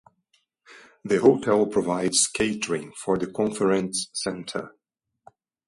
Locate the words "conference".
3.27-4.09